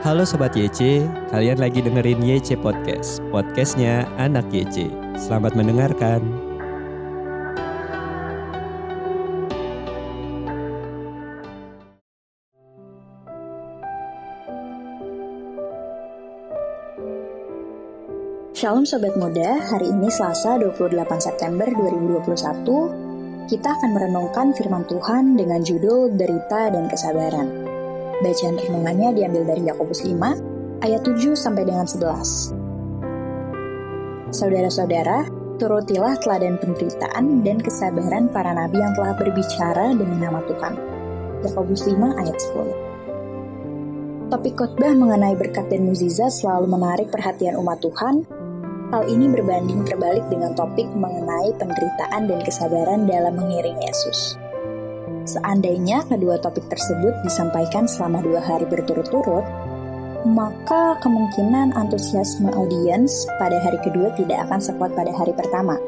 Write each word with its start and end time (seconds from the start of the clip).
Halo 0.00 0.24
Sobat 0.24 0.56
YC, 0.56 1.04
kalian 1.28 1.60
lagi 1.60 1.84
dengerin 1.84 2.24
YC 2.24 2.56
Podcast, 2.64 3.20
podcastnya 3.28 4.08
anak 4.16 4.48
YC. 4.48 4.88
Selamat 5.20 5.52
mendengarkan. 5.52 6.24
Shalom 18.56 18.88
Sobat 18.88 19.12
Muda, 19.20 19.60
hari 19.68 19.92
ini 19.92 20.08
Selasa 20.08 20.56
28 20.56 20.96
September 21.20 21.68
2021, 21.68 23.52
kita 23.52 23.68
akan 23.68 23.90
merenungkan 23.92 24.56
firman 24.56 24.88
Tuhan 24.88 25.36
dengan 25.36 25.60
judul 25.60 26.16
Derita 26.16 26.72
dan 26.72 26.88
Kesabaran. 26.88 27.69
Bacaan 28.20 28.56
renungannya 28.60 29.16
diambil 29.16 29.42
dari 29.48 29.64
Yakobus 29.64 30.04
5, 30.04 30.84
ayat 30.84 31.00
7 31.04 31.32
sampai 31.32 31.64
dengan 31.64 31.88
11. 31.88 32.52
Saudara-saudara, 34.30 35.24
turutilah 35.56 36.20
teladan 36.20 36.60
penderitaan 36.60 37.42
dan 37.42 37.58
kesabaran 37.58 38.28
para 38.28 38.52
nabi 38.52 38.78
yang 38.78 38.92
telah 38.92 39.16
berbicara 39.16 39.96
demi 39.96 40.20
nama 40.20 40.44
Tuhan. 40.44 40.76
Yakobus 41.48 41.88
5 41.88 42.20
ayat 42.20 42.36
10. 42.36 44.30
Topik 44.30 44.54
khotbah 44.54 44.94
mengenai 44.94 45.34
berkat 45.34 45.66
dan 45.72 45.88
mukjizat 45.90 46.30
selalu 46.30 46.70
menarik 46.70 47.10
perhatian 47.10 47.58
umat 47.58 47.82
Tuhan 47.82 48.22
Hal 48.90 49.06
ini 49.06 49.30
berbanding 49.30 49.86
terbalik 49.86 50.26
dengan 50.26 50.50
topik 50.58 50.90
mengenai 50.98 51.54
penderitaan 51.62 52.26
dan 52.26 52.42
kesabaran 52.42 53.06
dalam 53.06 53.38
mengiring 53.38 53.78
Yesus. 53.78 54.34
Seandainya 55.30 56.02
kedua 56.10 56.42
topik 56.42 56.66
tersebut 56.66 57.14
disampaikan 57.22 57.86
selama 57.86 58.18
dua 58.18 58.42
hari 58.42 58.66
berturut-turut, 58.66 59.46
maka 60.26 60.98
kemungkinan 61.06 61.70
antusiasme 61.78 62.50
audiens 62.50 63.30
pada 63.38 63.62
hari 63.62 63.78
kedua 63.86 64.10
tidak 64.18 64.50
akan 64.50 64.58
sekuat 64.58 64.90
pada 64.98 65.14
hari 65.14 65.30
pertama. 65.30 65.78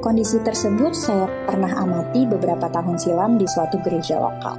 Kondisi 0.00 0.40
tersebut 0.40 0.96
saya 0.96 1.28
pernah 1.44 1.68
amati 1.78 2.24
beberapa 2.24 2.66
tahun 2.72 2.96
silam 2.96 3.36
di 3.36 3.44
suatu 3.44 3.76
gereja 3.84 4.18
lokal. 4.18 4.56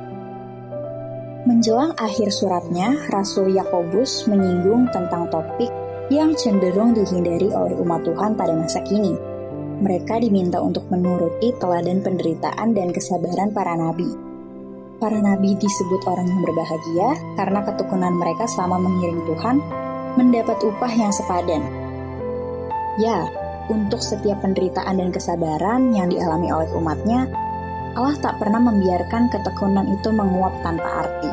Menjelang 1.50 1.98
akhir 1.98 2.32
suratnya, 2.32 2.96
Rasul 3.12 3.52
Yakobus 3.52 4.30
menyinggung 4.30 4.94
tentang 4.94 5.28
topik 5.28 5.74
yang 6.14 6.38
cenderung 6.38 6.94
dihindari 6.96 7.50
oleh 7.50 7.76
umat 7.82 8.06
Tuhan 8.06 8.38
pada 8.38 8.54
masa 8.56 8.80
kini. 8.86 9.33
Mereka 9.82 10.22
diminta 10.22 10.62
untuk 10.62 10.86
menuruti 10.94 11.50
teladan 11.58 12.06
penderitaan 12.06 12.78
dan 12.78 12.94
kesabaran 12.94 13.50
para 13.50 13.74
nabi. 13.74 14.06
Para 15.02 15.18
nabi 15.18 15.58
disebut 15.58 16.02
orang 16.06 16.30
yang 16.30 16.42
berbahagia 16.46 17.10
karena 17.40 17.60
ketekunan 17.66 18.14
mereka 18.20 18.46
selama 18.46 18.78
mengiring 18.86 19.24
Tuhan 19.26 19.58
mendapat 20.20 20.58
upah 20.62 20.94
yang 20.94 21.10
sepadan. 21.10 21.64
Ya, 23.02 23.26
untuk 23.72 24.04
setiap 24.04 24.44
penderitaan 24.44 25.02
dan 25.02 25.10
kesabaran 25.10 25.96
yang 25.96 26.12
dialami 26.12 26.52
oleh 26.54 26.70
umatnya, 26.78 27.26
Allah 27.94 28.18
tak 28.22 28.42
pernah 28.42 28.62
membiarkan 28.62 29.30
ketekunan 29.30 29.86
itu 29.94 30.10
menguap 30.14 30.54
tanpa 30.62 31.06
arti. 31.06 31.32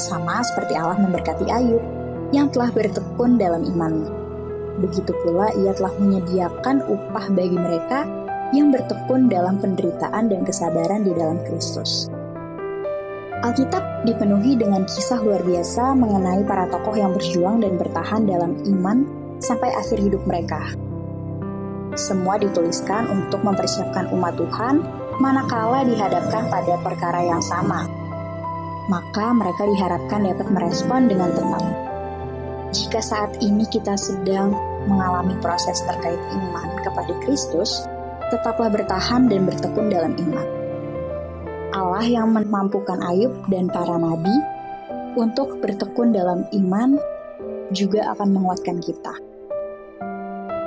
Sama 0.00 0.40
seperti 0.44 0.76
Allah 0.76 0.96
memberkati 0.96 1.46
Ayub, 1.48 1.84
yang 2.32 2.48
telah 2.52 2.72
bertekun 2.72 3.36
dalam 3.36 3.64
imannya. 3.64 4.19
Begitu 4.78 5.10
pula 5.26 5.50
ia 5.58 5.74
telah 5.74 5.90
menyediakan 5.98 6.86
upah 6.86 7.26
bagi 7.34 7.58
mereka 7.58 8.06
yang 8.54 8.70
bertekun 8.70 9.26
dalam 9.26 9.58
penderitaan 9.58 10.30
dan 10.30 10.46
kesabaran 10.46 11.02
di 11.02 11.12
dalam 11.14 11.38
Kristus. 11.46 12.10
Alkitab 13.40 14.04
dipenuhi 14.04 14.52
dengan 14.52 14.84
kisah 14.84 15.16
luar 15.24 15.40
biasa 15.40 15.96
mengenai 15.96 16.44
para 16.44 16.68
tokoh 16.68 16.92
yang 16.92 17.16
berjuang 17.16 17.64
dan 17.64 17.80
bertahan 17.80 18.28
dalam 18.28 18.52
iman 18.68 19.08
sampai 19.40 19.72
akhir 19.72 19.96
hidup 19.96 20.20
mereka. 20.28 20.60
Semua 21.96 22.36
dituliskan 22.36 23.08
untuk 23.08 23.40
mempersiapkan 23.40 24.12
umat 24.12 24.36
Tuhan 24.36 24.84
manakala 25.18 25.88
dihadapkan 25.88 26.52
pada 26.52 26.74
perkara 26.84 27.20
yang 27.24 27.40
sama. 27.40 27.88
Maka 28.92 29.32
mereka 29.32 29.64
diharapkan 29.64 30.20
dapat 30.26 30.46
merespon 30.52 31.08
dengan 31.08 31.30
tenang 31.32 31.89
jika 32.70 33.02
saat 33.02 33.34
ini 33.42 33.66
kita 33.66 33.98
sedang 33.98 34.54
mengalami 34.86 35.34
proses 35.42 35.82
terkait 35.90 36.18
iman 36.38 36.70
kepada 36.86 37.10
Kristus, 37.26 37.82
tetaplah 38.30 38.70
bertahan 38.70 39.26
dan 39.26 39.42
bertekun 39.42 39.90
dalam 39.90 40.14
iman. 40.14 40.46
Allah 41.74 42.06
yang 42.06 42.30
memampukan 42.30 42.98
Ayub 43.02 43.34
dan 43.50 43.66
para 43.70 43.98
nabi 43.98 44.34
untuk 45.18 45.58
bertekun 45.58 46.14
dalam 46.14 46.46
iman 46.54 46.94
juga 47.74 48.14
akan 48.14 48.38
menguatkan 48.38 48.78
kita. 48.78 49.14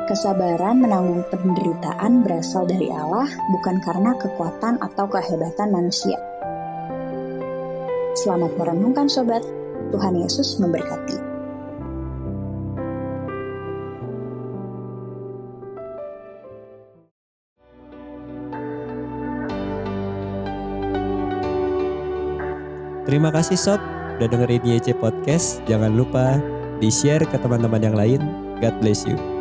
Kesabaran 0.03 0.83
menanggung 0.83 1.23
penderitaan 1.31 2.27
berasal 2.27 2.67
dari 2.67 2.91
Allah, 2.91 3.27
bukan 3.55 3.79
karena 3.79 4.11
kekuatan 4.19 4.75
atau 4.83 5.07
kehebatan 5.07 5.71
manusia. 5.71 6.19
Selamat 8.19 8.51
merenungkan, 8.59 9.07
sobat. 9.07 9.47
Tuhan 9.95 10.19
Yesus 10.19 10.59
memberkati. 10.59 11.22
Terima 23.03 23.35
kasih 23.35 23.59
Sob 23.59 23.81
udah 24.15 24.27
dengerin 24.31 24.63
YC 24.63 24.95
Podcast. 24.95 25.59
Jangan 25.67 25.91
lupa 25.91 26.39
di-share 26.79 27.27
ke 27.27 27.35
teman-teman 27.35 27.83
yang 27.83 27.97
lain. 27.99 28.21
God 28.63 28.79
bless 28.79 29.03
you. 29.03 29.32